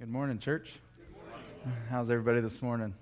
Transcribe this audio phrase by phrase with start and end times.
[0.00, 0.78] Good morning, church.
[1.90, 2.94] How's everybody this morning?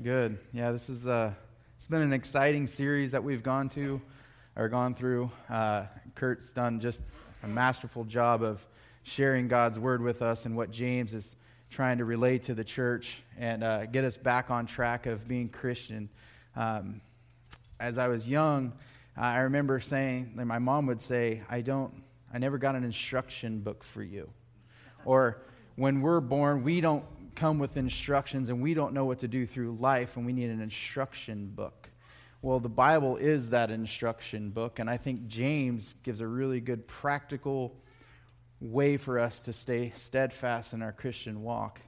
[0.00, 0.38] Good.
[0.52, 1.32] Yeah, this is uh,
[1.76, 4.00] it's been an exciting series that we've gone to
[4.54, 5.28] or gone through.
[5.50, 7.02] Uh, Kurt's done just
[7.42, 8.64] a masterful job of
[9.02, 11.34] sharing God's word with us and what James is
[11.68, 15.48] trying to relate to the church and uh, get us back on track of being
[15.48, 16.08] Christian.
[16.54, 17.00] Um,
[17.80, 18.72] as I was young,
[19.16, 21.92] I remember saying, like my mom would say, "I don't,
[22.32, 24.30] I never got an instruction book for you,"
[25.04, 25.42] or
[25.78, 27.04] when we're born, we don't
[27.36, 30.50] come with instructions and we don't know what to do through life and we need
[30.50, 31.88] an instruction book.
[32.42, 36.88] Well, the Bible is that instruction book, and I think James gives a really good
[36.88, 37.76] practical
[38.60, 41.80] way for us to stay steadfast in our Christian walk.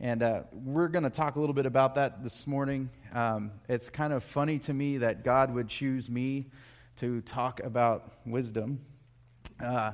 [0.00, 2.90] And uh, we're going to talk a little bit about that this morning.
[3.12, 6.50] Um, it's kind of funny to me that God would choose me
[6.96, 8.80] to talk about wisdom.
[9.60, 9.92] Uh,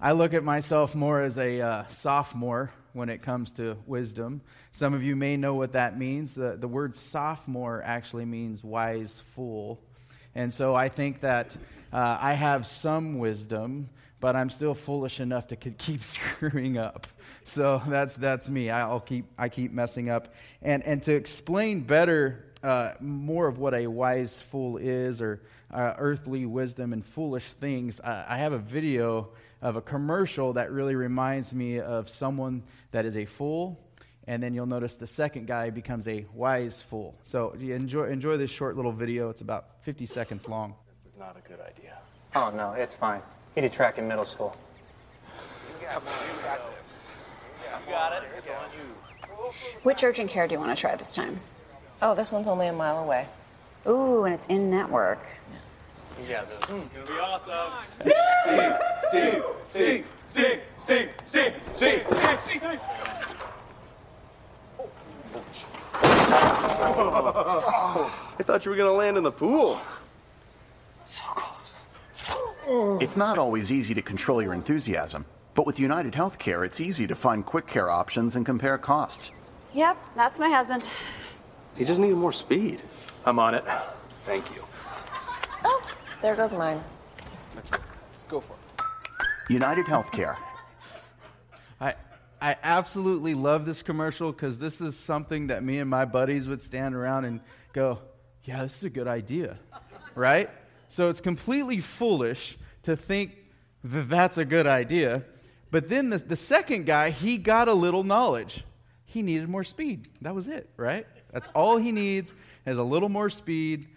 [0.00, 4.40] I look at myself more as a uh, sophomore when it comes to wisdom.
[4.70, 6.34] Some of you may know what that means.
[6.34, 9.80] The, the word sophomore actually means wise fool.
[10.34, 11.56] And so I think that
[11.92, 13.88] uh, I have some wisdom,
[14.20, 17.06] but I'm still foolish enough to keep screwing up.
[17.44, 18.70] So that's, that's me.
[18.70, 20.34] I'll keep, I keep messing up.
[20.62, 25.94] And, and to explain better uh, more of what a wise fool is or uh,
[25.98, 29.30] earthly wisdom and foolish things, I have a video
[29.62, 33.78] of a commercial that really reminds me of someone that is a fool.
[34.26, 37.16] And then you'll notice the second guy becomes a wise fool.
[37.22, 39.30] So enjoy, enjoy this short little video.
[39.30, 40.74] It's about 50 seconds long.
[40.88, 41.98] This is not a good idea.
[42.34, 43.22] Oh, no, it's fine.
[43.54, 44.56] He did track in middle school.
[45.80, 46.88] You got, you got this.
[47.86, 48.28] You got it.
[48.38, 49.52] It's on you.
[49.82, 51.40] Which urgent care do you want to try this time?
[52.00, 53.26] Oh, this one's only a mile away.
[53.86, 55.18] Ooh, and it's in network.
[56.28, 56.64] Yeah, this.
[56.64, 56.76] Hmm.
[56.76, 57.72] It's gonna be awesome.
[59.08, 62.06] Steve, Steve, Steve, Steve, Steve, Steve,
[62.44, 62.80] Steve.
[68.38, 69.80] I thought you were gonna land in the pool.
[71.04, 73.02] So close.
[73.02, 75.24] It's not always easy to control your enthusiasm,
[75.54, 79.32] but with United Healthcare, it's easy to find quick care options and compare costs.
[79.74, 80.88] Yep, that's my husband.
[81.76, 82.82] He just needed more speed.
[83.24, 83.64] I'm on it.
[84.24, 84.62] Thank you.
[86.22, 86.80] There goes mine.
[88.28, 89.52] Go for it.
[89.52, 90.36] United Healthcare.
[91.80, 91.94] I,
[92.40, 96.62] I absolutely love this commercial because this is something that me and my buddies would
[96.62, 97.40] stand around and
[97.72, 97.98] go,
[98.44, 99.58] yeah, this is a good idea,
[100.14, 100.48] right?
[100.88, 103.36] So it's completely foolish to think
[103.82, 105.24] that that's a good idea.
[105.72, 108.62] But then the, the second guy, he got a little knowledge.
[109.06, 110.06] He needed more speed.
[110.20, 111.04] That was it, right?
[111.32, 112.32] That's all he needs
[112.64, 113.88] is a little more speed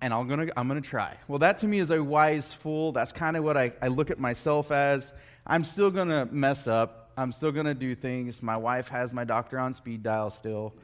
[0.00, 1.16] and I'm gonna, I'm gonna try.
[1.26, 2.92] Well, that to me is a wise fool.
[2.92, 5.12] That's kind of what I, I look at myself as.
[5.46, 7.10] I'm still gonna mess up.
[7.16, 8.42] I'm still gonna do things.
[8.42, 10.74] My wife has my doctor on speed dial still.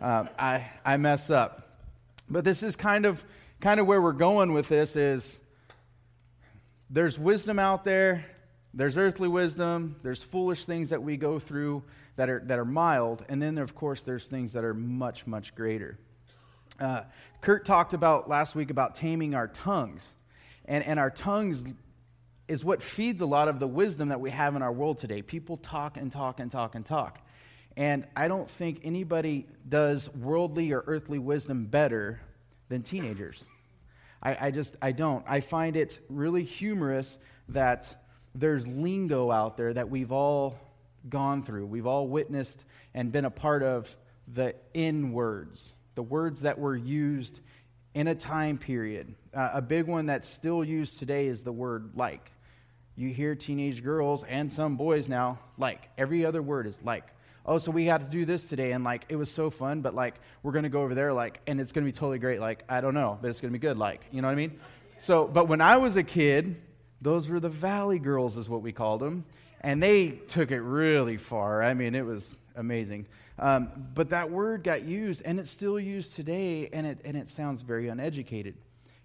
[0.00, 1.78] Um, I, I mess up.
[2.28, 3.22] But this is kind of,
[3.60, 5.38] kind of where we're going with this is
[6.90, 8.24] there's wisdom out there.
[8.72, 9.96] There's earthly wisdom.
[10.02, 11.84] There's foolish things that we go through
[12.16, 13.24] that are, that are mild.
[13.28, 15.98] And then, of course, there's things that are much, much greater.
[16.78, 17.02] Uh,
[17.40, 20.14] Kurt talked about last week about taming our tongues.
[20.64, 21.64] And, and our tongues
[22.48, 25.22] is what feeds a lot of the wisdom that we have in our world today.
[25.22, 27.20] People talk and talk and talk and talk.
[27.76, 32.20] And I don't think anybody does worldly or earthly wisdom better
[32.68, 33.48] than teenagers.
[34.22, 35.24] I, I just, I don't.
[35.28, 37.18] I find it really humorous
[37.50, 38.02] that
[38.34, 40.58] there's lingo out there that we've all
[41.08, 41.66] gone through.
[41.66, 42.64] We've all witnessed
[42.94, 43.94] and been a part of
[44.28, 47.40] the in words the words that were used
[47.94, 49.14] in a time period.
[49.32, 52.30] Uh, a big one that's still used today is the word like.
[52.96, 55.88] You hear teenage girls and some boys now like.
[55.98, 57.04] Every other word is like.
[57.46, 59.94] Oh, so we got to do this today, and like it was so fun, but
[59.94, 62.40] like we're gonna go over there, like, and it's gonna be totally great.
[62.40, 64.58] Like, I don't know, but it's gonna be good, like, you know what I mean?
[64.98, 66.56] So, but when I was a kid,
[67.02, 69.26] those were the Valley Girls, is what we called them,
[69.60, 71.62] and they took it really far.
[71.62, 73.06] I mean, it was amazing.
[73.38, 77.28] Um, but that word got used, and it's still used today, and it, and it
[77.28, 78.54] sounds very uneducated.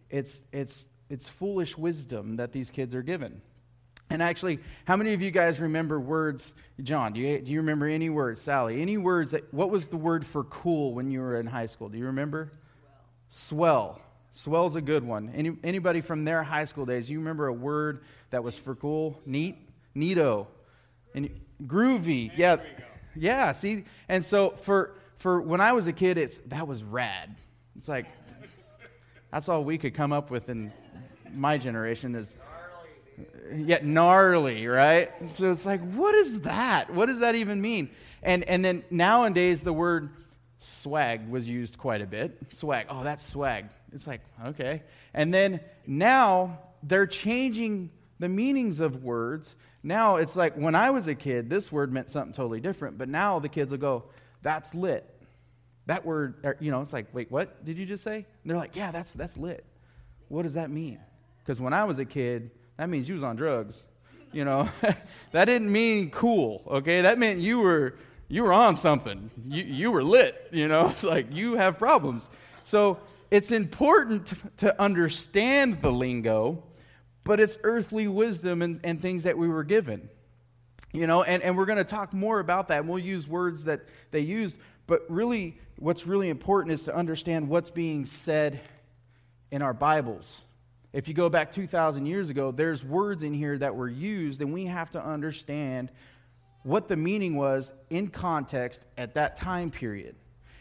[0.09, 3.41] It's, it's, it's foolish wisdom that these kids are given.
[4.11, 6.55] And actually, how many of you guys remember words?
[6.81, 8.41] John, do you, do you remember any words?
[8.41, 9.31] Sally, any words?
[9.31, 11.89] That, what was the word for cool when you were in high school?
[11.89, 12.51] Do you remember?
[13.27, 14.01] Swell.
[14.31, 15.31] Swell's a good one.
[15.35, 19.19] Any, anybody from their high school days, you remember a word that was for cool?
[19.27, 19.57] Neat?
[19.95, 20.47] Neato.
[21.13, 21.29] And
[21.63, 22.31] groovy.
[22.35, 22.57] Yeah.
[23.15, 23.85] Yeah, see?
[24.07, 27.35] And so for, for when I was a kid, it's, that was rad.
[27.77, 28.05] It's like,
[29.31, 30.71] that's all we could come up with in
[31.33, 32.35] my generation is
[33.53, 35.11] yet gnarly, right?
[35.31, 36.89] So it's like, what is that?
[36.91, 37.89] What does that even mean?
[38.23, 40.09] And, and then nowadays, the word
[40.59, 42.37] swag was used quite a bit.
[42.49, 43.65] Swag, oh, that's swag.
[43.93, 44.83] It's like, okay.
[45.13, 49.55] And then now they're changing the meanings of words.
[49.83, 53.09] Now it's like when I was a kid, this word meant something totally different, but
[53.09, 54.05] now the kids will go,
[54.41, 55.09] that's lit.
[55.85, 58.15] That word, or, you know, it's like, wait, what did you just say?
[58.15, 59.65] And they're like, yeah, that's, that's lit.
[60.27, 60.99] What does that mean?
[61.39, 63.87] Because when I was a kid, that means you was on drugs.
[64.31, 64.69] You know,
[65.31, 67.01] that didn't mean cool, okay?
[67.01, 67.95] That meant you were
[68.29, 69.31] you were on something.
[69.47, 72.29] You, you were lit, you know, like you have problems.
[72.63, 72.99] So
[73.31, 76.63] it's important to understand the lingo,
[77.29, 80.09] but it's earthly wisdom and, and things that we were given.
[80.91, 83.65] You know, and, and we're going to talk more about that, and we'll use words
[83.65, 88.59] that they used, but really, what's really important is to understand what's being said
[89.51, 90.41] in our Bibles.
[90.91, 94.51] If you go back 2,000 years ago, there's words in here that were used, and
[94.51, 95.91] we have to understand
[96.63, 100.15] what the meaning was in context at that time period.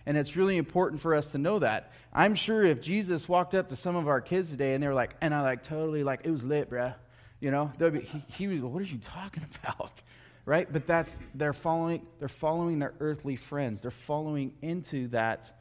[0.08, 1.92] And it's really important for us to know that.
[2.14, 4.94] I'm sure if Jesus walked up to some of our kids today and they were
[4.94, 6.94] like, and I like totally like, it was lit, bruh.
[7.40, 10.00] You know, be, he, he was, what are you talking about?
[10.46, 10.66] Right?
[10.72, 13.82] But that's, they're following, they're following their earthly friends.
[13.82, 15.52] They're following into that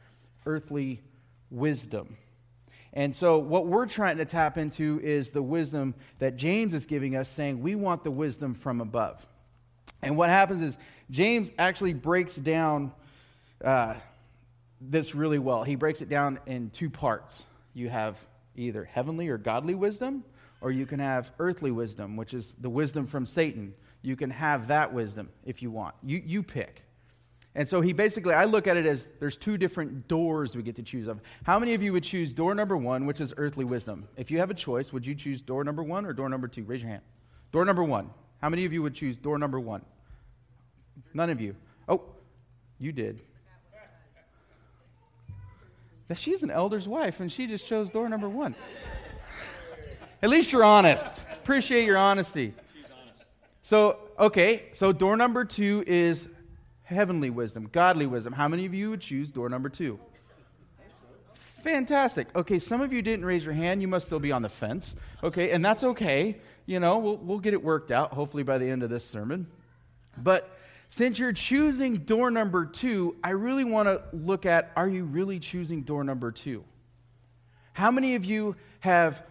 [0.46, 1.02] earthly
[1.50, 2.16] wisdom.
[2.94, 7.16] And so, what we're trying to tap into is the wisdom that James is giving
[7.16, 9.26] us, saying we want the wisdom from above.
[10.00, 10.78] And what happens is
[11.10, 12.92] James actually breaks down
[13.62, 13.94] uh,
[14.80, 15.64] this really well.
[15.64, 17.44] He breaks it down in two parts.
[17.74, 18.18] You have
[18.56, 20.24] either heavenly or godly wisdom,
[20.60, 23.74] or you can have earthly wisdom, which is the wisdom from Satan.
[24.02, 25.94] You can have that wisdom if you want.
[26.02, 26.84] You, you pick.
[27.54, 30.76] And so he basically, I look at it as there's two different doors we get
[30.76, 31.20] to choose of.
[31.42, 34.06] How many of you would choose door number one, which is earthly wisdom?
[34.16, 36.62] If you have a choice, would you choose door number one or door number two?
[36.64, 37.02] Raise your hand.
[37.50, 38.10] Door number one.
[38.40, 39.84] How many of you would choose door number one?
[41.14, 41.56] None of you.
[41.88, 42.02] Oh,
[42.78, 43.22] you did.
[46.08, 48.54] That she's an elder's wife and she just chose door number one.
[50.22, 51.12] At least you're honest.
[51.32, 52.54] Appreciate your honesty.
[53.62, 56.28] So, okay, so door number two is
[56.82, 58.32] heavenly wisdom, godly wisdom.
[58.32, 60.00] How many of you would choose door number two?
[61.34, 62.34] Fantastic.
[62.34, 63.82] Okay, some of you didn't raise your hand.
[63.82, 64.96] You must still be on the fence.
[65.22, 66.36] Okay, and that's okay.
[66.66, 69.48] You know, we'll, we'll get it worked out, hopefully, by the end of this sermon.
[70.16, 70.57] But
[70.88, 75.38] since you're choosing door number two, I really want to look at are you really
[75.38, 76.64] choosing door number two?
[77.74, 79.22] How many of you have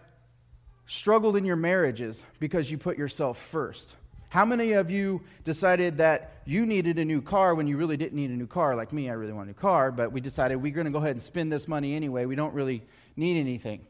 [0.86, 3.96] struggled in your marriages because you put yourself first?
[4.30, 8.16] How many of you decided that you needed a new car when you really didn't
[8.16, 8.76] need a new car?
[8.76, 10.98] Like me, I really want a new car, but we decided we're going to go
[10.98, 12.26] ahead and spend this money anyway.
[12.26, 12.82] We don't really
[13.16, 13.80] need anything.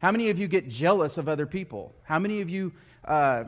[0.00, 1.94] How many of you get jealous of other people?
[2.02, 2.72] How many of you
[3.04, 3.44] uh,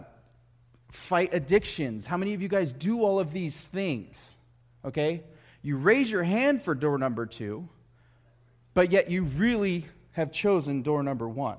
[0.90, 2.06] fight addictions?
[2.06, 4.36] How many of you guys do all of these things?
[4.84, 5.22] Okay?
[5.62, 7.68] You raise your hand for door number two,
[8.74, 11.58] but yet you really have chosen door number one.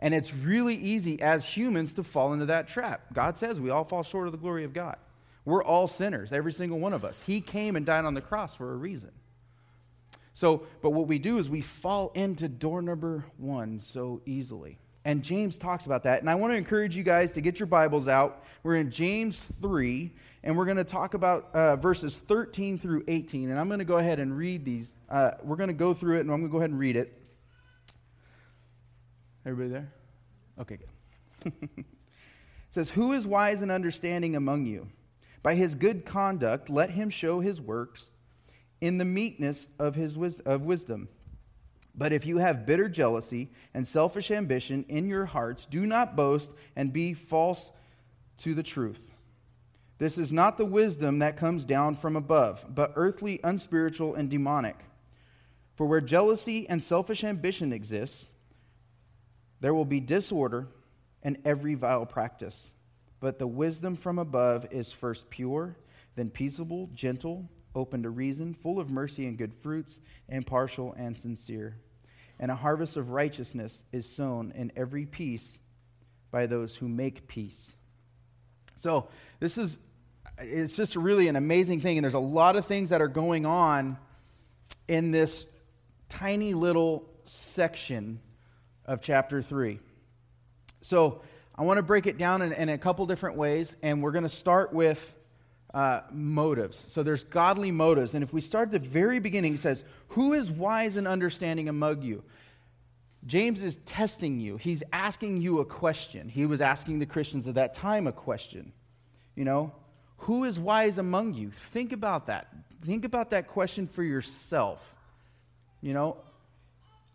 [0.00, 3.02] And it's really easy as humans to fall into that trap.
[3.12, 4.96] God says we all fall short of the glory of God.
[5.44, 7.20] We're all sinners, every single one of us.
[7.20, 9.10] He came and died on the cross for a reason.
[10.34, 14.78] So, but what we do is we fall into door number one so easily.
[15.08, 16.20] And James talks about that.
[16.20, 18.44] And I want to encourage you guys to get your Bibles out.
[18.62, 20.12] We're in James 3,
[20.44, 23.48] and we're going to talk about uh, verses 13 through 18.
[23.48, 24.92] And I'm going to go ahead and read these.
[25.08, 26.94] Uh, we're going to go through it, and I'm going to go ahead and read
[26.94, 27.18] it.
[29.46, 29.92] Everybody there?
[30.60, 31.52] Okay, good.
[31.78, 31.86] it
[32.68, 34.88] says, Who is wise and understanding among you?
[35.42, 38.10] By his good conduct, let him show his works
[38.82, 41.08] in the meekness of, his wis- of wisdom.
[41.98, 46.52] But if you have bitter jealousy and selfish ambition in your hearts, do not boast
[46.76, 47.72] and be false
[48.38, 49.12] to the truth.
[49.98, 54.76] This is not the wisdom that comes down from above, but earthly, unspiritual, and demonic.
[55.74, 58.28] For where jealousy and selfish ambition exists,
[59.60, 60.68] there will be disorder
[61.24, 62.74] and every vile practice.
[63.18, 65.76] But the wisdom from above is first pure,
[66.14, 71.76] then peaceable, gentle open to reason, full of mercy and good fruits, impartial and sincere.
[72.40, 75.58] And a harvest of righteousness is sown in every peace
[76.30, 77.74] by those who make peace.
[78.76, 79.08] So,
[79.40, 79.78] this is
[80.40, 83.44] it's just really an amazing thing and there's a lot of things that are going
[83.44, 83.98] on
[84.86, 85.46] in this
[86.08, 88.20] tiny little section
[88.84, 89.80] of chapter 3.
[90.80, 91.22] So,
[91.58, 94.22] I want to break it down in, in a couple different ways, and we're going
[94.22, 95.12] to start with
[95.74, 96.84] uh, motives.
[96.88, 98.14] So there's godly motives.
[98.14, 101.68] And if we start at the very beginning, it says, Who is wise and understanding
[101.68, 102.22] among you?
[103.26, 104.56] James is testing you.
[104.56, 106.28] He's asking you a question.
[106.28, 108.72] He was asking the Christians of that time a question.
[109.34, 109.72] You know,
[110.18, 111.50] who is wise among you?
[111.50, 112.48] Think about that.
[112.82, 114.94] Think about that question for yourself.
[115.80, 116.16] You know,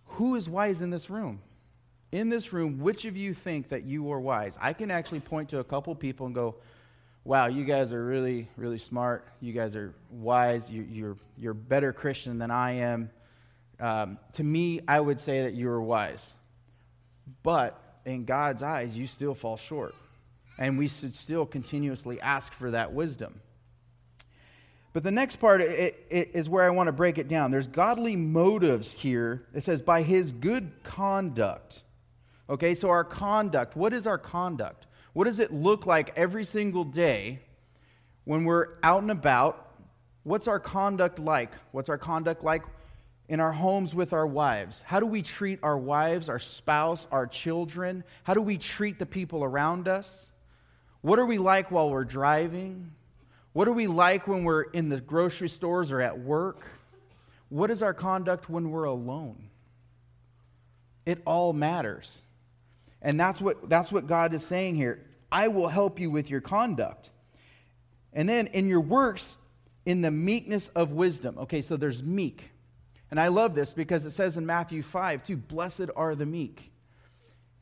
[0.05, 1.41] who is wise in this room?
[2.11, 4.57] In this room, which of you think that you are wise?
[4.61, 6.55] I can actually point to a couple people and go,
[7.25, 9.27] wow, you guys are really, really smart.
[9.39, 10.69] You guys are wise.
[10.69, 13.09] You, are you're, you're better Christian than I am.
[13.79, 16.33] Um, to me, I would say that you are wise.
[17.41, 19.95] But in God's eyes, you still fall short.
[20.57, 23.41] And we should still continuously ask for that wisdom.
[24.91, 27.49] But the next part it, it is where I want to break it down.
[27.49, 29.47] There's godly motives here.
[29.53, 31.81] It says, by his good conduct.
[32.49, 34.85] Okay, so our conduct, what is our conduct?
[35.13, 37.39] What does it look like every single day
[38.25, 39.71] when we're out and about?
[40.23, 41.51] What's our conduct like?
[41.71, 42.63] What's our conduct like
[43.29, 44.81] in our homes with our wives?
[44.81, 48.03] How do we treat our wives, our spouse, our children?
[48.23, 50.31] How do we treat the people around us?
[51.01, 52.91] What are we like while we're driving?
[53.51, 56.65] What are we like when we're in the grocery stores or at work?
[57.49, 59.49] What is our conduct when we're alone?
[61.05, 62.22] It all matters.
[63.03, 65.05] And that's what, that's what God is saying here.
[65.31, 67.11] I will help you with your conduct.
[68.13, 69.35] And then in your works,
[69.85, 71.37] in the meekness of wisdom.
[71.39, 72.51] Okay, so there's meek.
[73.11, 76.71] And I love this because it says in Matthew 5, too, blessed are the meek.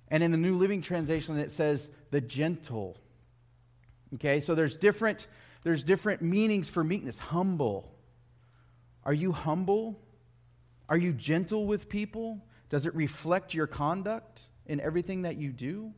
[0.10, 2.98] And in the New Living Translation, it says the gentle.
[4.16, 5.28] Okay, so there's different
[5.64, 7.18] there's different meanings for meekness.
[7.20, 7.94] Humble.
[9.04, 10.00] Are you humble?
[10.90, 12.44] Are you gentle with people?
[12.70, 15.94] Does it reflect your conduct in everything that you do?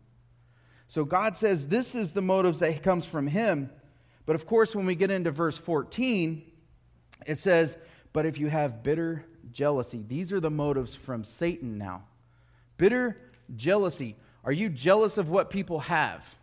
[0.87, 3.69] So God says this is the motives that comes from him.
[4.25, 6.43] But of course, when we get into verse 14,
[7.27, 7.77] it says,
[8.11, 12.03] But if you have bitter jealousy, these are the motives from Satan now.
[12.77, 13.17] Bitter
[13.55, 14.15] jealousy.
[14.43, 16.35] Are you jealous of what people have?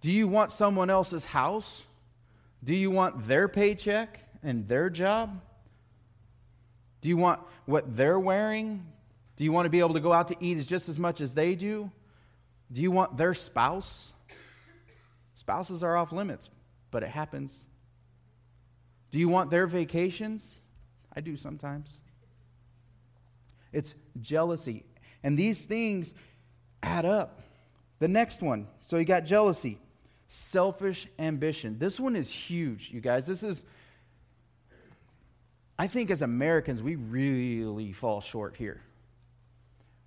[0.00, 1.84] Do you want someone else's house?
[2.64, 5.40] Do you want their paycheck and their job?
[7.00, 8.86] Do you want what they're wearing?
[9.38, 11.20] Do you want to be able to go out to eat as just as much
[11.20, 11.92] as they do?
[12.72, 14.12] Do you want their spouse?
[15.36, 16.50] Spouses are off limits,
[16.90, 17.64] but it happens.
[19.12, 20.58] Do you want their vacations?
[21.14, 22.00] I do sometimes.
[23.72, 24.84] It's jealousy.
[25.22, 26.14] And these things
[26.82, 27.40] add up.
[28.00, 28.66] The next one.
[28.80, 29.78] So you got jealousy
[30.26, 31.78] selfish ambition.
[31.78, 33.24] This one is huge, you guys.
[33.24, 33.62] This is,
[35.78, 38.82] I think as Americans, we really fall short here.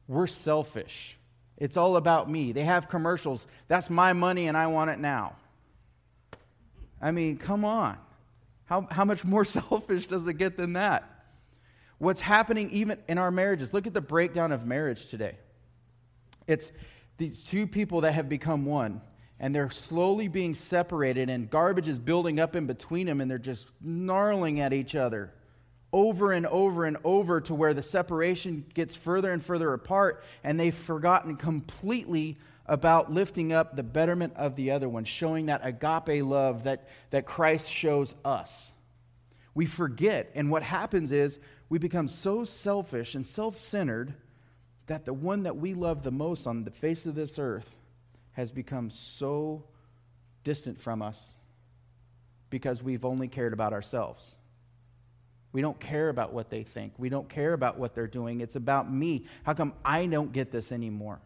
[0.07, 1.17] We're selfish.
[1.57, 2.51] It's all about me.
[2.51, 3.47] They have commercials.
[3.67, 5.35] That's my money and I want it now.
[7.01, 7.97] I mean, come on.
[8.65, 11.07] How, how much more selfish does it get than that?
[11.97, 13.73] What's happening even in our marriages?
[13.73, 15.35] Look at the breakdown of marriage today.
[16.47, 16.71] It's
[17.17, 19.01] these two people that have become one
[19.41, 23.39] and they're slowly being separated, and garbage is building up in between them, and they're
[23.39, 25.33] just gnarling at each other
[25.93, 30.59] over and over and over to where the separation gets further and further apart, and
[30.59, 36.23] they've forgotten completely about lifting up the betterment of the other one, showing that agape
[36.23, 38.71] love that, that Christ shows us.
[39.53, 44.13] We forget, and what happens is we become so selfish and self centered
[44.87, 47.75] that the one that we love the most on the face of this earth
[48.33, 49.65] has become so
[50.43, 51.35] distant from us
[52.49, 54.35] because we've only cared about ourselves.
[55.53, 56.93] We don't care about what they think.
[56.97, 58.41] We don't care about what they're doing.
[58.41, 59.25] It's about me.
[59.43, 61.19] How come I don't get this anymore?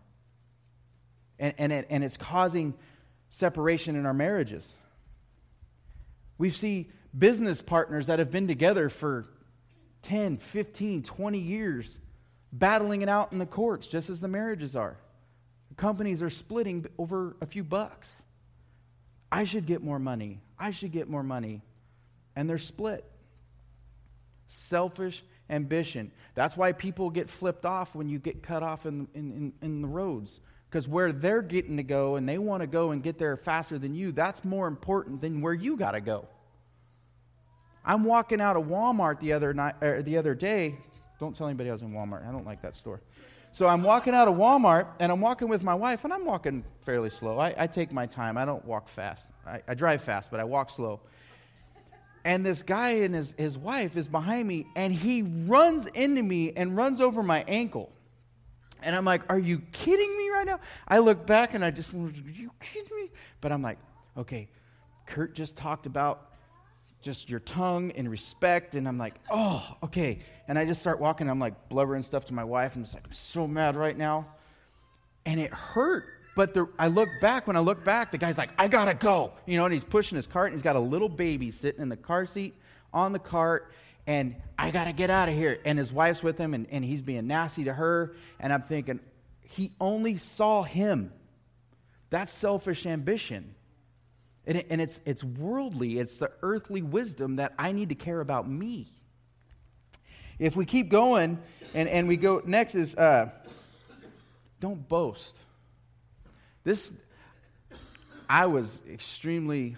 [1.37, 2.73] And, and, it, and it's causing
[3.29, 4.75] separation in our marriages.
[6.37, 9.25] We see business partners that have been together for
[10.01, 11.99] 10, 15, 20 years
[12.51, 14.97] battling it out in the courts, just as the marriages are.
[15.77, 18.23] Companies are splitting over a few bucks.
[19.31, 20.39] I should get more money.
[20.57, 21.61] I should get more money.
[22.35, 23.03] And they're split.
[24.47, 26.11] Selfish ambition.
[26.33, 29.81] That's why people get flipped off when you get cut off in, in, in, in
[29.81, 30.39] the roads.
[30.69, 33.79] Because where they're getting to go and they want to go and get there faster
[33.79, 36.27] than you, that's more important than where you got to go.
[37.85, 40.77] I'm walking out of Walmart the other night, er, the other day.
[41.19, 42.27] Don't tell anybody I was in Walmart.
[42.27, 43.01] I don't like that store.
[43.51, 46.65] So I'm walking out of Walmart and I'm walking with my wife, and I'm walking
[46.81, 47.39] fairly slow.
[47.39, 49.29] I, I take my time, I don't walk fast.
[49.47, 50.99] I, I, drive fast, but I walk slow.
[52.25, 56.51] And this guy and his, his wife is behind me, and he runs into me
[56.53, 57.91] and runs over my ankle.
[58.81, 60.59] And I'm like, Are you kidding me right now?
[60.87, 63.11] I look back and I just, Are you kidding me?
[63.39, 63.77] But I'm like,
[64.17, 64.49] Okay,
[65.05, 66.31] Kurt just talked about
[67.05, 68.73] just your tongue in respect.
[68.73, 70.19] And I'm like, oh, okay.
[70.47, 71.29] And I just start walking.
[71.29, 72.75] I'm like blubbering stuff to my wife.
[72.75, 74.25] I'm just like, I'm so mad right now.
[75.25, 76.14] And it hurt.
[76.35, 79.31] But the, I look back, when I look back, the guy's like, I gotta go.
[79.45, 81.89] You know, and he's pushing his cart, and he's got a little baby sitting in
[81.89, 82.55] the car seat
[82.93, 83.71] on the cart,
[84.05, 85.57] and I gotta get out of here.
[85.65, 88.15] And his wife's with him, and, and he's being nasty to her.
[88.39, 88.99] And I'm thinking,
[89.41, 91.13] he only saw him.
[92.09, 93.55] That's selfish ambition.
[94.45, 98.19] And, it, and it's, it's worldly, it's the earthly wisdom that I need to care
[98.19, 98.87] about me.
[100.37, 101.39] If we keep going,
[101.73, 103.29] and, and we go, next is uh,
[104.59, 105.37] don't boast.
[106.65, 106.91] This,
[108.27, 109.77] I was extremely,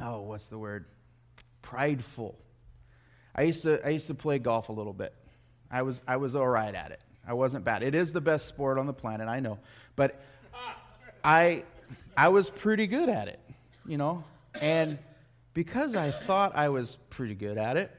[0.00, 0.84] oh, what's the word?
[1.62, 2.36] Prideful.
[3.36, 5.14] I used to, I used to play golf a little bit.
[5.70, 7.00] I was, I was all right at it.
[7.26, 7.84] I wasn't bad.
[7.84, 9.58] It is the best sport on the planet, I know.
[9.94, 10.20] But
[11.22, 11.62] I,
[12.16, 13.38] I was pretty good at it,
[13.86, 14.24] you know?
[14.60, 14.98] And
[15.54, 17.92] because I thought I was pretty good at it,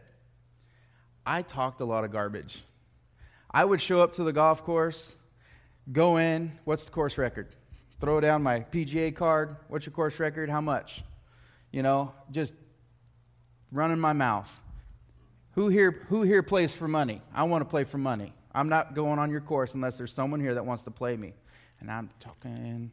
[1.26, 2.62] I talked a lot of garbage.
[3.50, 5.16] I would show up to the golf course,
[5.90, 7.48] go in, what's the course record?
[8.00, 9.56] Throw down my PGA card.
[9.68, 10.50] What's your course record?
[10.50, 11.04] How much?
[11.72, 12.54] You know, just
[13.72, 14.52] running my mouth.
[15.54, 17.22] Who here, who here plays for money?
[17.34, 18.34] I want to play for money.
[18.54, 21.34] I'm not going on your course unless there's someone here that wants to play me.
[21.80, 22.92] And I'm talking.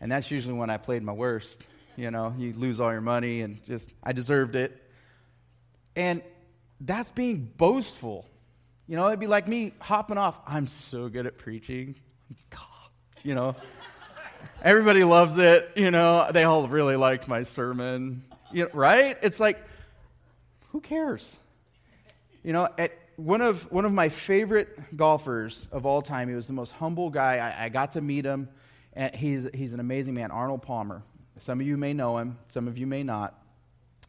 [0.00, 1.66] And that's usually when I played my worst.
[1.96, 4.80] You know, you lose all your money and just, I deserved it.
[5.96, 6.22] And
[6.80, 8.28] that's being boastful.
[8.86, 10.38] You know, it'd be like me hopping off.
[10.46, 11.96] I'm so good at preaching.
[12.50, 12.60] God,
[13.22, 13.56] you know.
[14.62, 16.28] Everybody loves it, you know.
[16.32, 19.16] They all really liked my sermon, you know, right?
[19.22, 19.62] It's like,
[20.72, 21.38] who cares?
[22.42, 26.28] You know, at one of one of my favorite golfers of all time.
[26.28, 27.36] He was the most humble guy.
[27.36, 28.48] I, I got to meet him,
[28.92, 30.30] and he's he's an amazing man.
[30.30, 31.02] Arnold Palmer.
[31.38, 32.38] Some of you may know him.
[32.46, 33.38] Some of you may not.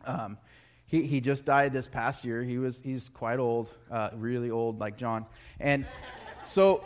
[0.05, 0.37] Um,
[0.85, 2.41] he, he just died this past year.
[2.41, 5.25] He was he's quite old, uh, really old, like John.
[5.59, 5.85] And
[6.45, 6.83] so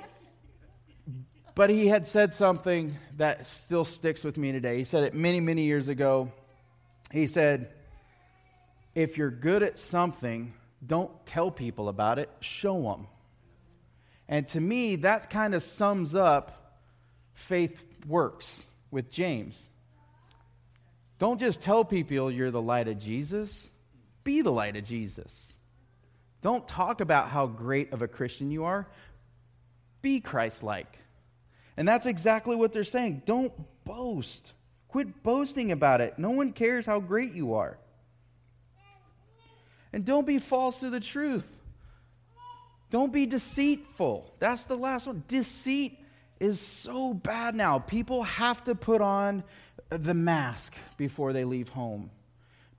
[1.55, 4.77] but he had said something that still sticks with me today.
[4.77, 6.31] He said it many, many years ago.
[7.11, 7.71] He said,
[8.95, 10.53] If you're good at something,
[10.85, 13.07] don't tell people about it, show them.
[14.27, 16.79] And to me, that kind of sums up
[17.33, 19.67] faith works with James.
[21.19, 23.69] Don't just tell people you're the light of Jesus,
[24.23, 25.53] be the light of Jesus.
[26.41, 28.87] Don't talk about how great of a Christian you are,
[30.01, 30.97] be Christ like.
[31.77, 33.23] And that's exactly what they're saying.
[33.25, 33.53] Don't
[33.85, 34.53] boast.
[34.87, 36.19] Quit boasting about it.
[36.19, 37.77] No one cares how great you are.
[39.93, 41.47] And don't be false to the truth.
[42.89, 44.33] Don't be deceitful.
[44.39, 45.23] That's the last one.
[45.27, 45.97] Deceit
[46.39, 47.79] is so bad now.
[47.79, 49.43] People have to put on
[49.89, 52.09] the mask before they leave home.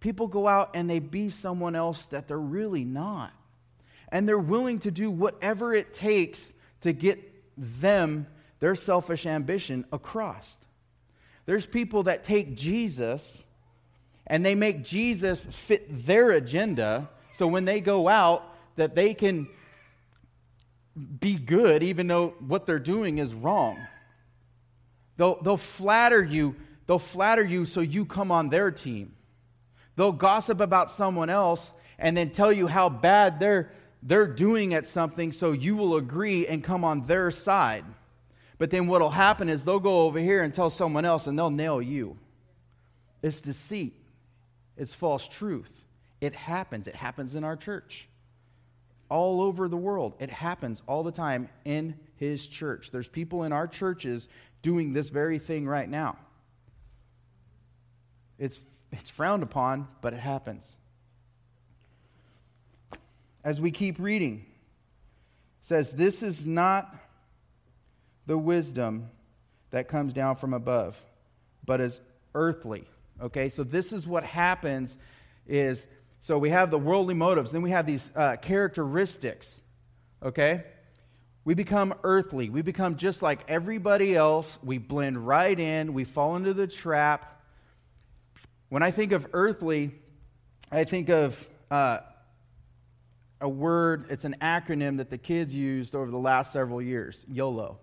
[0.01, 3.33] People go out and they be someone else that they're really not.
[4.11, 6.53] And they're willing to do whatever it takes
[6.83, 7.21] to get
[7.57, 8.27] them
[8.63, 10.61] their selfish ambition across.
[11.47, 13.45] There's people that take Jesus
[14.25, 18.45] and they make Jesus fit their agenda so when they go out
[18.77, 19.49] that they can
[21.19, 23.85] be good even though what they're doing is wrong.
[25.17, 26.55] They'll, they'll flatter you,
[26.87, 29.17] they'll flatter you so you come on their team.
[29.97, 33.73] They'll gossip about someone else and then tell you how bad they're,
[34.05, 37.85] they're doing at something so you will agree and come on their side.
[38.63, 41.37] But then what will happen is they'll go over here and tell someone else and
[41.37, 42.17] they'll nail you.
[43.21, 43.93] It's deceit,
[44.77, 45.85] it's false truth.
[46.21, 46.87] It happens.
[46.87, 48.07] It happens in our church.
[49.09, 50.15] All over the world.
[50.21, 52.93] It happens all the time in his church.
[52.93, 54.29] There's people in our churches
[54.63, 56.17] doing this very thing right now.
[58.39, 58.61] It's,
[58.93, 60.77] it's frowned upon, but it happens.
[63.43, 64.47] As we keep reading,
[65.61, 67.02] says, This is not
[68.27, 69.11] the wisdom
[69.71, 71.01] that comes down from above,
[71.65, 72.01] but is
[72.35, 72.85] earthly.
[73.21, 74.99] Okay, so this is what happens
[75.47, 75.87] is
[76.21, 79.61] so we have the worldly motives, then we have these uh, characteristics.
[80.23, 80.63] Okay?
[81.45, 82.49] We become earthly.
[82.49, 84.57] We become just like everybody else.
[84.63, 85.93] We blend right in.
[85.93, 87.43] We fall into the trap.
[88.69, 89.91] When I think of earthly,
[90.71, 91.99] I think of uh,
[93.41, 97.79] a word, it's an acronym that the kids used over the last several years YOLO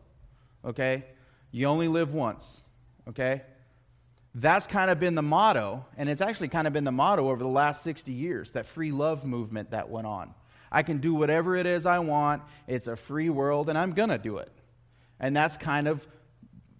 [0.64, 1.06] okay?
[1.52, 2.62] You only live once,
[3.08, 3.42] okay?
[4.36, 7.42] That's kind of been the motto, and it's actually kind of been the motto over
[7.42, 10.34] the last 60 years, that free love movement that went on.
[10.72, 14.10] I can do whatever it is I want, it's a free world, and I'm going
[14.10, 14.52] to do it.
[15.20, 16.08] And that's kind of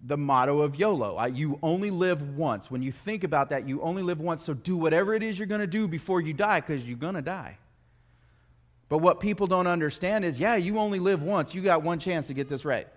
[0.02, 1.16] the motto of YOLO.
[1.16, 2.70] I, you only live once.
[2.70, 4.44] When you think about that, you only live once.
[4.44, 7.16] So do whatever it is you're going to do before you die because you're going
[7.16, 7.58] to die.
[8.88, 11.54] But what people don't understand is yeah, you only live once.
[11.54, 12.88] You got one chance to get this right.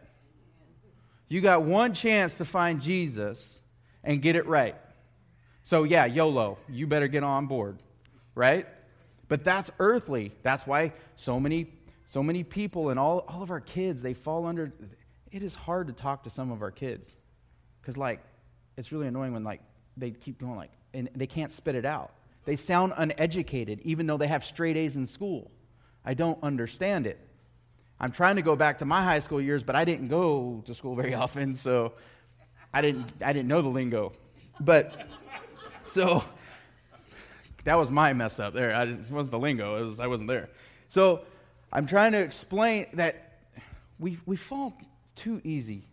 [1.33, 3.59] You got one chance to find Jesus
[4.03, 4.75] and get it right.
[5.63, 7.81] So, yeah, YOLO, you better get on board,
[8.35, 8.67] right?
[9.29, 10.31] But that's earthly.
[10.43, 11.73] That's why so many,
[12.05, 14.71] so many people and all, all of our kids, they fall under.
[15.31, 17.17] It is hard to talk to some of our kids
[17.81, 18.19] because, like,
[18.77, 19.61] it's really annoying when, like,
[19.97, 22.13] they keep going, like, and they can't spit it out.
[22.45, 25.49] They sound uneducated, even though they have straight A's in school.
[26.05, 27.19] I don't understand it.
[28.03, 30.75] I'm trying to go back to my high school years, but I didn't go to
[30.75, 31.93] school very often, so
[32.73, 34.11] I didn't, I didn't know the lingo.
[34.59, 35.07] But
[35.83, 36.21] so
[37.63, 38.75] that was my mess up there.
[38.75, 40.49] I it wasn't the lingo, was, I wasn't there.
[40.89, 41.21] So
[41.71, 43.37] I'm trying to explain that
[43.97, 44.77] we, we fall
[45.15, 45.87] too easy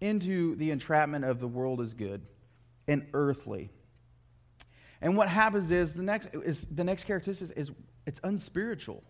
[0.00, 2.22] into the entrapment of the world is good
[2.86, 3.68] and earthly.
[5.00, 7.72] And what happens is the next, is, the next characteristic is
[8.06, 9.02] it's unspiritual.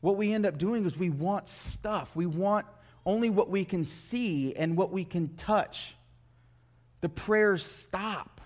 [0.00, 2.14] What we end up doing is we want stuff.
[2.14, 2.66] We want
[3.04, 5.94] only what we can see and what we can touch.
[7.00, 8.40] The prayers stop.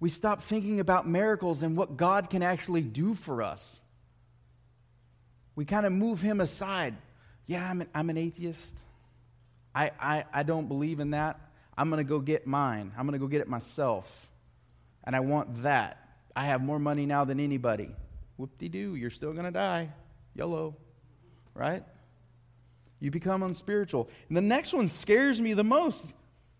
[0.00, 3.80] We stop thinking about miracles and what God can actually do for us.
[5.56, 6.94] We kind of move Him aside.
[7.46, 8.74] Yeah, I'm an, I'm an atheist.
[9.74, 11.40] I, I, I don't believe in that.
[11.76, 12.92] I'm going to go get mine.
[12.96, 14.28] I'm going to go get it myself.
[15.04, 15.98] And I want that.
[16.34, 17.90] I have more money now than anybody.
[18.36, 19.92] Whoop de doo, you're still going to die.
[20.34, 20.76] YOLO.
[21.54, 21.84] Right?
[23.00, 24.08] You become unspiritual.
[24.28, 26.14] And the next one scares me the most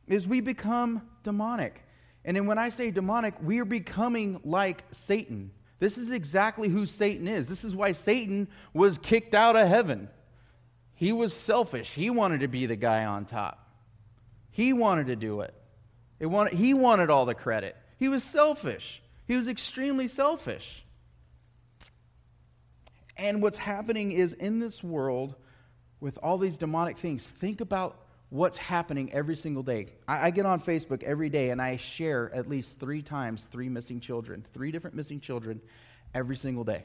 [0.07, 1.83] is we become demonic.
[2.25, 5.51] And then when I say demonic, we are becoming like Satan.
[5.79, 7.47] This is exactly who Satan is.
[7.47, 10.09] This is why Satan was kicked out of heaven.
[10.95, 11.91] He was selfish.
[11.91, 13.69] He wanted to be the guy on top.
[14.51, 15.55] He wanted to do it.
[16.21, 17.77] it wanted, he wanted all the credit.
[17.99, 19.03] He was selfish.
[19.27, 20.84] He was extremely selfish.
[23.17, 25.37] And what's happening is in this world,
[26.01, 29.87] with all these demonic things, think about what's happening every single day.
[30.09, 33.69] I, I, get on Facebook every day and I share at least three times three
[33.69, 35.61] missing children, three different missing children
[36.15, 36.85] every single day.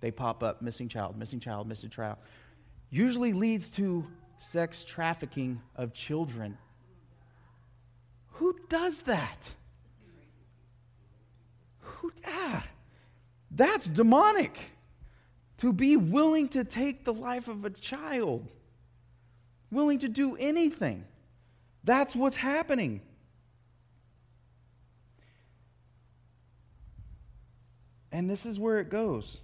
[0.00, 2.18] They pop up missing child, missing child, missing child.
[2.90, 4.06] Usually leads to
[4.38, 6.56] sex trafficking of children.
[8.32, 9.50] Who does that?
[11.80, 12.64] Who, ah,
[13.50, 14.73] that's demonic
[15.58, 18.50] to be willing to take the life of a child,
[19.70, 21.04] willing to do anything.
[21.84, 23.00] That's what's happening.
[28.10, 29.40] And this is where it goes.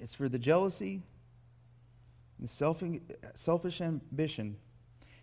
[0.00, 1.02] It's for the jealousy,
[2.38, 2.48] the
[3.34, 4.56] selfish ambition,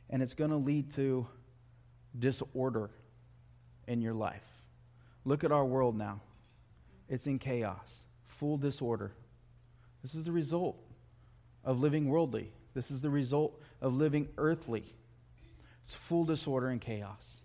[0.10, 1.28] and it's going to lead to
[2.18, 2.90] disorder
[3.88, 4.44] in your life.
[5.26, 6.22] Look at our world now.
[7.14, 9.12] It's in chaos, full disorder.
[10.02, 10.84] This is the result
[11.64, 12.52] of living worldly.
[12.74, 14.84] This is the result of living earthly.
[15.86, 17.42] It's full disorder and chaos.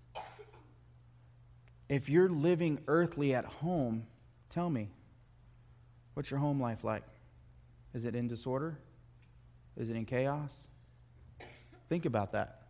[1.87, 4.07] If you're living earthly at home,
[4.49, 4.89] tell me,
[6.15, 7.05] what's your home life like?
[7.93, 8.79] Is it in disorder?
[9.77, 10.67] Is it in chaos?
[11.91, 12.63] Think about that.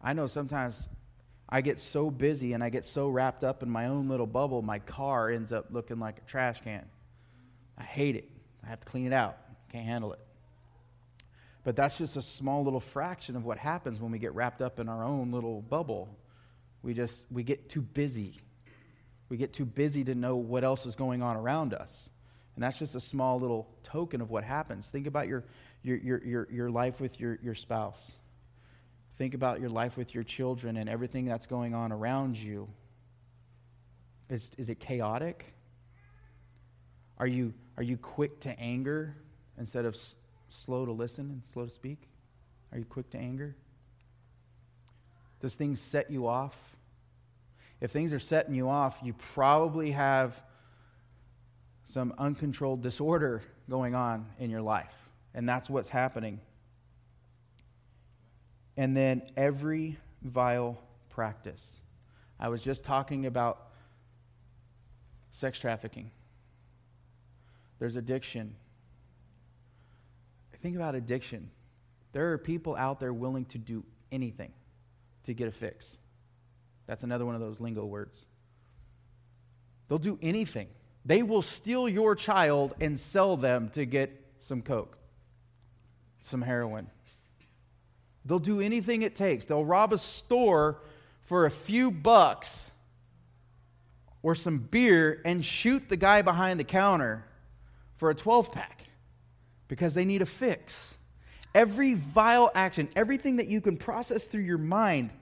[0.00, 0.86] I know sometimes
[1.52, 4.62] I get so busy and I get so wrapped up in my own little bubble,
[4.62, 6.84] my car ends up looking like a trash can.
[7.76, 8.30] I hate it.
[8.64, 9.36] I have to clean it out.
[9.72, 10.20] Can't handle it.
[11.64, 14.80] But that's just a small little fraction of what happens when we get wrapped up
[14.80, 16.16] in our own little bubble.
[16.82, 18.34] We just we get too busy.
[19.28, 22.10] We get too busy to know what else is going on around us.
[22.54, 24.88] And that's just a small little token of what happens.
[24.88, 25.44] Think about your
[25.82, 28.12] your your your, your life with your, your spouse.
[29.20, 32.66] Think about your life with your children and everything that's going on around you.
[34.30, 35.52] Is, is it chaotic?
[37.18, 39.14] Are you, are you quick to anger
[39.58, 40.14] instead of s-
[40.48, 42.08] slow to listen and slow to speak?
[42.72, 43.54] Are you quick to anger?
[45.42, 46.74] Does things set you off?
[47.82, 50.42] If things are setting you off, you probably have
[51.84, 54.94] some uncontrolled disorder going on in your life.
[55.34, 56.40] And that's what's happening
[58.76, 60.78] and then every vile
[61.08, 61.80] practice.
[62.38, 63.68] I was just talking about
[65.30, 66.10] sex trafficking.
[67.78, 68.54] There's addiction.
[70.58, 71.50] Think about addiction.
[72.12, 74.52] There are people out there willing to do anything
[75.24, 75.98] to get a fix.
[76.86, 78.26] That's another one of those lingo words.
[79.88, 80.68] They'll do anything.
[81.04, 84.98] They will steal your child and sell them to get some coke.
[86.20, 86.88] some heroin.
[88.24, 89.44] They'll do anything it takes.
[89.46, 90.78] They'll rob a store
[91.22, 92.70] for a few bucks
[94.22, 97.24] or some beer and shoot the guy behind the counter
[97.96, 98.84] for a 12 pack
[99.68, 100.94] because they need a fix.
[101.54, 105.12] Every vile action, everything that you can process through your mind,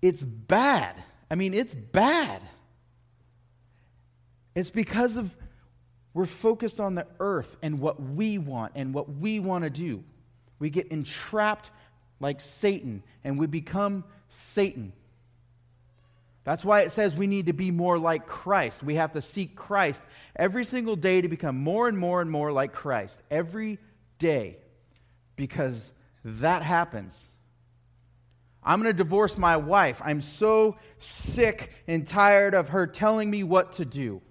[0.00, 0.94] it's bad.
[1.30, 2.40] I mean, it's bad.
[4.54, 5.34] It's because of
[6.12, 10.04] we're focused on the earth and what we want and what we want to do.
[10.58, 11.70] We get entrapped
[12.20, 14.92] like Satan and we become Satan.
[16.44, 18.82] That's why it says we need to be more like Christ.
[18.82, 20.02] We have to seek Christ
[20.36, 23.20] every single day to become more and more and more like Christ.
[23.30, 23.78] Every
[24.18, 24.58] day.
[25.36, 25.92] Because
[26.24, 27.28] that happens.
[28.62, 30.00] I'm going to divorce my wife.
[30.04, 34.22] I'm so sick and tired of her telling me what to do.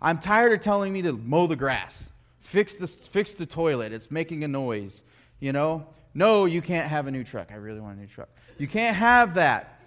[0.00, 3.92] I'm tired of telling me to mow the grass, fix the, fix the toilet.
[3.92, 5.02] It's making a noise.
[5.40, 5.86] You know?
[6.14, 7.48] No, you can't have a new truck.
[7.52, 8.28] I really want a new truck.
[8.58, 9.80] You can't have that.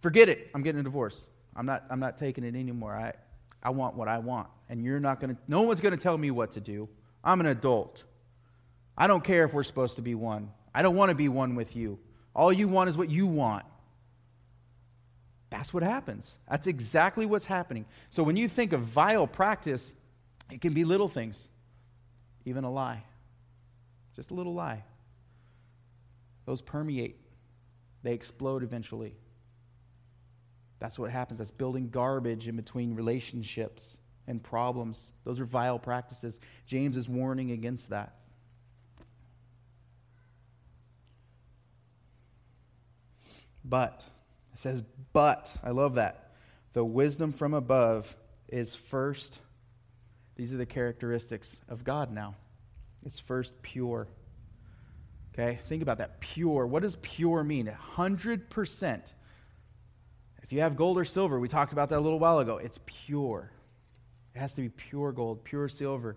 [0.00, 0.50] Forget it.
[0.54, 1.26] I'm getting a divorce.
[1.54, 2.94] I'm not, I'm not taking it anymore.
[2.94, 3.12] I,
[3.62, 4.48] I want what I want.
[4.68, 6.88] And you're not going to, no one's going to tell me what to do.
[7.22, 8.02] I'm an adult.
[8.96, 10.50] I don't care if we're supposed to be one.
[10.74, 11.98] I don't want to be one with you.
[12.34, 13.64] All you want is what you want.
[15.50, 16.32] That's what happens.
[16.48, 17.84] That's exactly what's happening.
[18.08, 19.94] So when you think of vile practice,
[20.50, 21.48] it can be little things,
[22.44, 23.02] even a lie.
[24.16, 24.84] Just a little lie.
[26.46, 27.16] Those permeate,
[28.02, 29.14] they explode eventually.
[30.78, 31.38] That's what happens.
[31.38, 35.12] That's building garbage in between relationships and problems.
[35.24, 36.40] Those are vile practices.
[36.66, 38.14] James is warning against that.
[43.62, 44.04] But,
[44.52, 46.32] it says, but, I love that.
[46.72, 48.16] The wisdom from above
[48.48, 49.38] is first,
[50.34, 52.34] these are the characteristics of God now.
[53.04, 54.08] It's first pure.
[55.32, 56.20] Okay, think about that.
[56.20, 56.66] Pure.
[56.66, 57.72] What does pure mean?
[57.96, 59.14] 100%.
[60.42, 62.80] If you have gold or silver, we talked about that a little while ago, it's
[62.84, 63.50] pure.
[64.34, 66.16] It has to be pure gold, pure silver.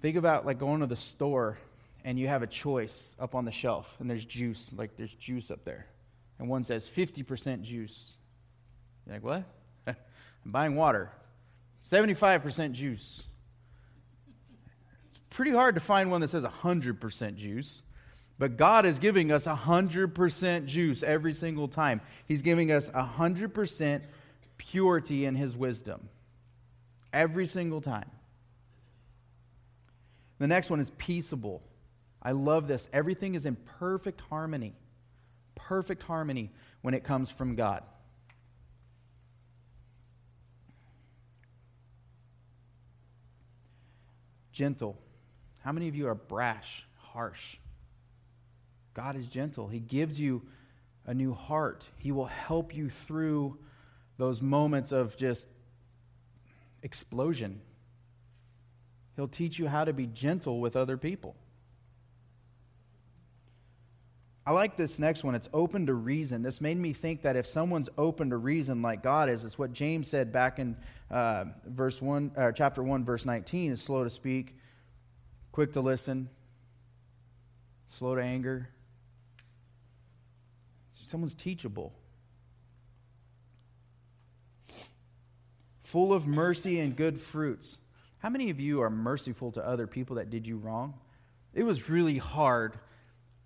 [0.00, 1.58] Think about like going to the store
[2.04, 5.50] and you have a choice up on the shelf and there's juice, like there's juice
[5.50, 5.86] up there
[6.42, 8.16] and one says 50% juice.
[9.06, 9.44] You're like, what?
[10.44, 11.10] I'm buying water.
[11.84, 13.22] 75% juice.
[15.32, 17.82] Pretty hard to find one that says 100% juice.
[18.38, 22.00] But God is giving us 100% juice every single time.
[22.26, 24.02] He's giving us 100%
[24.58, 26.08] purity in His wisdom.
[27.12, 28.10] Every single time.
[30.38, 31.62] The next one is peaceable.
[32.22, 32.88] I love this.
[32.92, 34.74] Everything is in perfect harmony
[35.54, 36.50] perfect harmony
[36.82, 37.82] when it comes from God.
[44.52, 44.98] Gentle.
[45.64, 47.56] How many of you are brash, harsh?
[48.94, 49.68] God is gentle.
[49.68, 50.42] He gives you
[51.06, 51.88] a new heart.
[51.98, 53.58] He will help you through
[54.18, 55.46] those moments of just
[56.82, 57.60] explosion.
[59.16, 61.36] He'll teach you how to be gentle with other people.
[64.44, 65.36] I like this next one.
[65.36, 66.42] It's open to reason.
[66.42, 69.72] This made me think that if someone's open to reason like God is, it's what
[69.72, 70.76] James said back in
[71.12, 74.56] uh, verse one, uh, chapter one, verse nineteen: is slow to speak,
[75.52, 76.28] quick to listen,
[77.88, 78.68] slow to anger.
[81.04, 81.92] Someone's teachable,
[85.82, 87.78] full of mercy and good fruits.
[88.18, 90.94] How many of you are merciful to other people that did you wrong?
[91.52, 92.78] It was really hard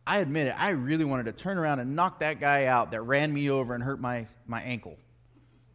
[0.07, 3.03] I admit it, I really wanted to turn around and knock that guy out that
[3.03, 4.97] ran me over and hurt my, my ankle.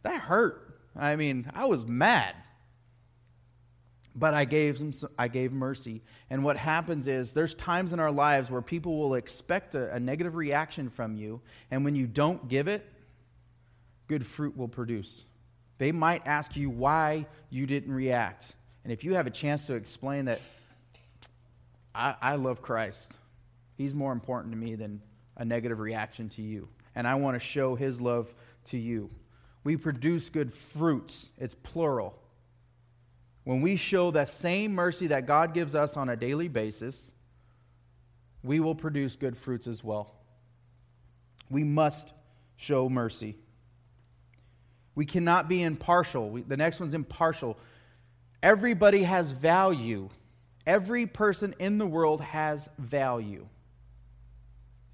[0.04, 0.80] That hurt.
[0.96, 2.34] I mean, I was mad.
[4.14, 6.02] But I gave him I gave mercy.
[6.28, 10.00] And what happens is there's times in our lives where people will expect a, a
[10.00, 12.86] negative reaction from you, and when you don't give it,
[14.08, 15.24] good fruit will produce.
[15.78, 18.54] They might ask you why you didn't react.
[18.84, 20.40] And if you have a chance to explain that
[21.94, 23.12] I, I love Christ,
[23.76, 25.00] He's more important to me than
[25.36, 26.68] a negative reaction to you.
[26.94, 28.32] And I want to show His love
[28.66, 29.10] to you.
[29.64, 32.18] We produce good fruits, it's plural.
[33.44, 37.12] When we show that same mercy that God gives us on a daily basis,
[38.42, 40.14] we will produce good fruits as well.
[41.50, 42.12] We must
[42.56, 43.36] show mercy.
[44.94, 46.30] We cannot be impartial.
[46.30, 47.58] We, the next one's impartial.
[48.42, 50.08] Everybody has value.
[50.66, 53.48] Every person in the world has value.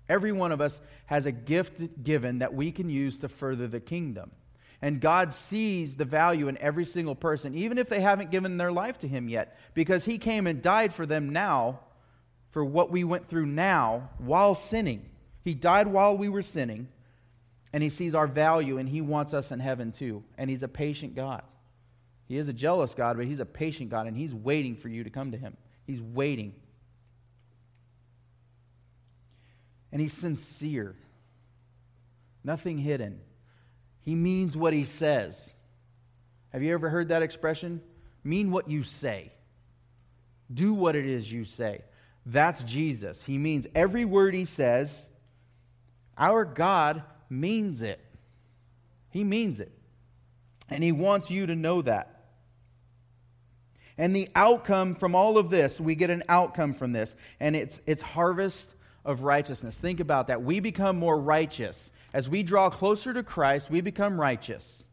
[0.09, 3.81] Every one of us has a gift given that we can use to further the
[3.81, 4.31] kingdom.
[4.81, 8.71] And God sees the value in every single person, even if they haven't given their
[8.71, 11.81] life to Him yet, because He came and died for them now,
[12.51, 15.05] for what we went through now while sinning.
[15.43, 16.89] He died while we were sinning,
[17.73, 20.23] and He sees our value, and He wants us in heaven too.
[20.37, 21.43] And He's a patient God.
[22.27, 25.03] He is a jealous God, but He's a patient God, and He's waiting for you
[25.03, 25.57] to come to Him.
[25.87, 26.55] He's waiting.
[29.91, 30.95] And He's sincere,
[32.45, 33.21] nothing hidden.
[34.09, 35.53] He means what He says.
[36.55, 37.83] Have you ever heard that expression?
[38.25, 39.35] Mean what you say.
[40.55, 41.83] Do what it is you say.
[42.25, 43.23] That's Jesus.
[43.23, 45.11] He means every word he says.
[46.17, 48.01] Our God means it.
[49.11, 49.73] He means it.
[50.71, 52.31] And he wants you to know that.
[53.99, 57.79] And the outcome from all of this, we get an outcome from this, and it's,
[57.87, 58.73] it's harvest
[59.09, 59.81] of righteousness.
[59.81, 60.43] Think about that.
[60.43, 61.91] We become more righteous.
[62.13, 64.87] As we draw closer to Christ, we become righteous.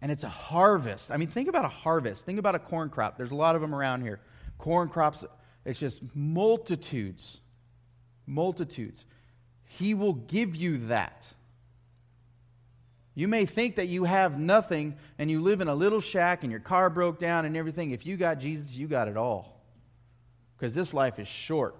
[0.00, 1.10] And it's a harvest.
[1.10, 2.24] I mean, think about a harvest.
[2.24, 3.18] Think about a corn crop.
[3.18, 4.18] There's a lot of them around here.
[4.56, 5.26] Corn crops,
[5.66, 7.38] it's just multitudes.
[8.26, 9.04] Multitudes.
[9.64, 11.28] He will give you that.
[13.14, 16.50] You may think that you have nothing and you live in a little shack and
[16.50, 17.90] your car broke down and everything.
[17.90, 19.62] If you got Jesus, you got it all.
[20.56, 21.76] Because this life is short.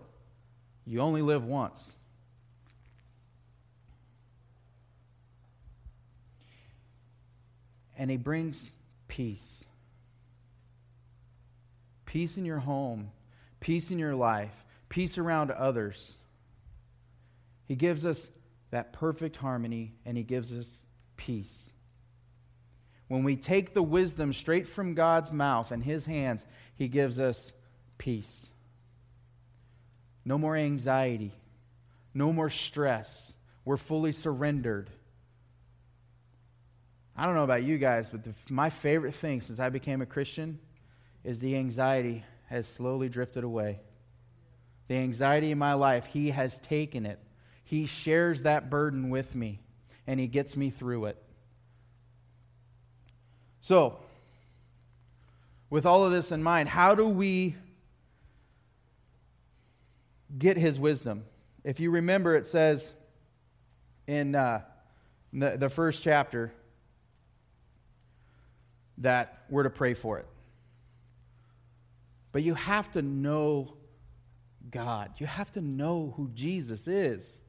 [0.87, 1.93] You only live once.
[7.99, 8.71] And He brings
[9.09, 9.65] peace
[12.07, 13.11] peace in your home,
[13.61, 16.17] peace in your life, peace around others.
[17.67, 18.31] He gives us
[18.71, 20.87] that perfect harmony and He gives us
[21.19, 21.73] peace.
[23.09, 27.53] When we take the wisdom straight from God's mouth and His hands, He gives us
[27.99, 28.47] peace.
[30.27, 31.31] No more anxiety,
[32.13, 33.33] no more stress.
[33.65, 34.91] We're fully surrendered.
[37.17, 40.07] I don't know about you guys, but the, my favorite thing since I became a
[40.07, 40.59] Christian
[41.23, 43.79] is the anxiety has slowly drifted away.
[44.89, 47.21] The anxiety in my life, He has taken it.
[47.65, 49.61] He shares that burden with me,
[50.09, 51.23] and He gets me through it.
[53.61, 54.01] So,
[55.71, 57.55] with all of this in mind, how do we
[60.39, 61.25] get His wisdom?
[61.65, 62.93] If you remember, it says
[64.07, 64.63] in uh,
[65.33, 66.53] the, the first chapter
[68.99, 70.27] that we're to pray for it.
[72.33, 73.75] But you have to know
[74.71, 75.13] God.
[75.19, 77.41] You have to know who Jesus is.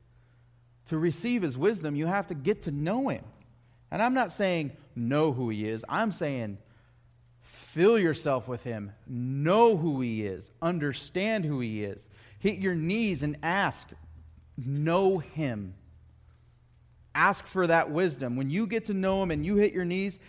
[0.87, 3.23] To receive his wisdom, you have to get to know him.
[3.91, 6.57] And I'm not saying know who he is, I'm saying
[7.41, 12.07] fill yourself with him, know who he is, understand who he is.
[12.39, 13.89] Hit your knees and ask,
[14.57, 15.73] know him.
[17.15, 18.35] Ask for that wisdom.
[18.35, 20.19] When you get to know him and you hit your knees,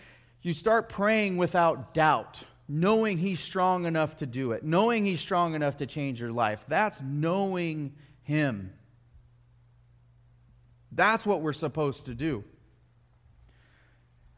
[0.41, 5.53] you start praying without doubt, knowing He's strong enough to do it, knowing He's strong
[5.53, 6.63] enough to change your life.
[6.67, 7.93] That's knowing
[8.23, 8.73] Him.
[10.91, 12.43] That's what we're supposed to do.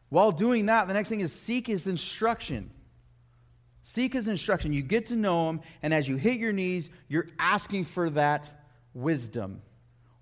[0.08, 2.70] While doing that, the next thing is seek His instruction.
[3.82, 4.72] Seek His instruction.
[4.72, 8.48] You get to know Him, and as you hit your knees, you're asking for that
[8.94, 9.62] wisdom.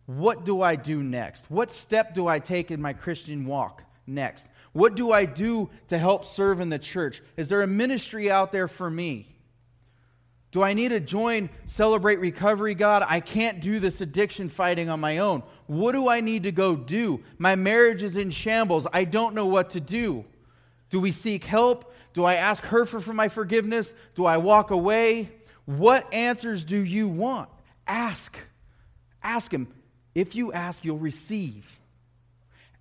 [0.06, 1.44] What do I do next?
[1.48, 4.48] What step do I take in my Christian walk next?
[4.72, 7.22] What do I do to help serve in the church?
[7.36, 9.28] Is there a ministry out there for me?
[10.52, 13.04] Do I need to join Celebrate Recovery, God?
[13.08, 15.44] I can't do this addiction fighting on my own.
[15.66, 17.22] What do I need to go do?
[17.38, 18.86] My marriage is in shambles.
[18.92, 20.24] I don't know what to do.
[20.90, 21.94] Do we seek help?
[22.12, 23.94] Do I ask her for, for my forgiveness?
[24.14, 25.30] Do I walk away?
[25.64, 27.48] What answers do you want?
[27.86, 28.36] Ask.
[29.22, 29.68] Ask Him.
[30.14, 31.78] If you ask, you'll receive.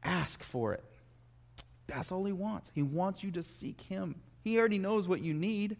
[0.03, 0.83] Ask for it.
[1.87, 2.71] That's all he wants.
[2.73, 4.15] He wants you to seek him.
[4.43, 5.77] He already knows what you need.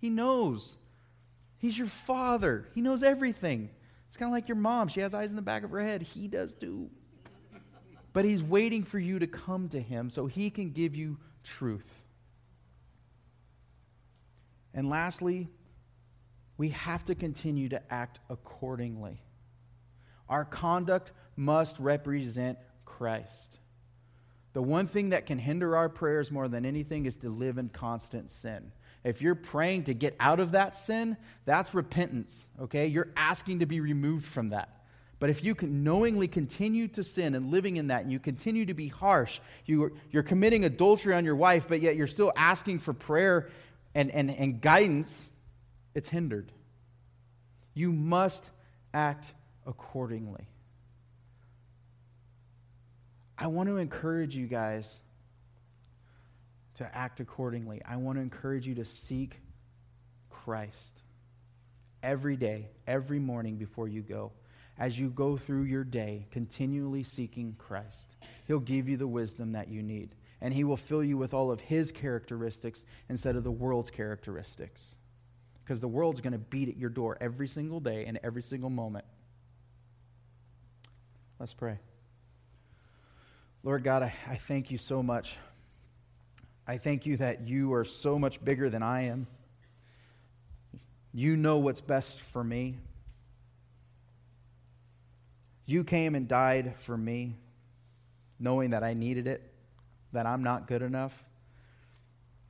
[0.00, 0.76] He knows.
[1.58, 2.68] He's your father.
[2.74, 3.70] He knows everything.
[4.06, 4.88] It's kind of like your mom.
[4.88, 6.02] She has eyes in the back of her head.
[6.02, 6.90] He does too.
[8.14, 12.02] But he's waiting for you to come to him so he can give you truth.
[14.72, 15.48] And lastly,
[16.56, 19.20] we have to continue to act accordingly.
[20.28, 23.58] Our conduct must represent Christ.
[24.52, 27.68] The one thing that can hinder our prayers more than anything is to live in
[27.68, 28.70] constant sin.
[29.02, 32.86] If you're praying to get out of that sin, that's repentance, okay?
[32.86, 34.83] You're asking to be removed from that.
[35.24, 38.66] But if you can knowingly continue to sin and living in that, and you continue
[38.66, 42.80] to be harsh, you, you're committing adultery on your wife, but yet you're still asking
[42.80, 43.48] for prayer
[43.94, 45.26] and, and, and guidance,
[45.94, 46.52] it's hindered.
[47.72, 48.50] You must
[48.92, 49.32] act
[49.66, 50.46] accordingly.
[53.38, 55.00] I want to encourage you guys
[56.74, 57.80] to act accordingly.
[57.82, 59.40] I want to encourage you to seek
[60.28, 61.00] Christ
[62.02, 64.30] every day, every morning before you go.
[64.78, 68.16] As you go through your day, continually seeking Christ,
[68.46, 70.14] He'll give you the wisdom that you need.
[70.40, 74.96] And He will fill you with all of His characteristics instead of the world's characteristics.
[75.62, 78.68] Because the world's going to beat at your door every single day and every single
[78.68, 79.04] moment.
[81.38, 81.78] Let's pray.
[83.62, 85.36] Lord God, I, I thank you so much.
[86.66, 89.26] I thank you that you are so much bigger than I am.
[91.12, 92.76] You know what's best for me.
[95.66, 97.36] You came and died for me,
[98.38, 99.42] knowing that I needed it,
[100.12, 101.24] that I'm not good enough.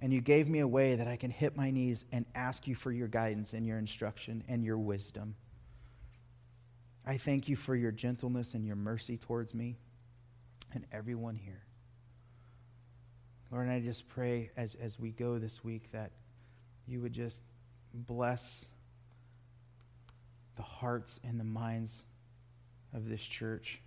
[0.00, 2.74] And you gave me a way that I can hit my knees and ask you
[2.74, 5.36] for your guidance and your instruction and your wisdom.
[7.06, 9.76] I thank you for your gentleness and your mercy towards me
[10.72, 11.62] and everyone here.
[13.50, 16.10] Lord, and I just pray as, as we go this week that
[16.86, 17.42] you would just
[17.92, 18.66] bless
[20.56, 22.04] the hearts and the minds
[22.94, 23.82] of this church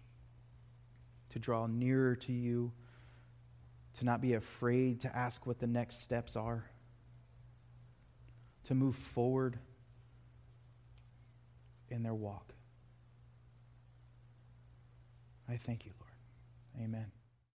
[1.30, 2.72] to draw nearer to you,
[3.96, 6.70] to not be afraid to ask what the next steps are,
[8.66, 9.58] to move forward
[11.90, 12.54] in their walk.
[15.50, 16.86] I thank you, Lord.
[16.86, 17.17] Amen.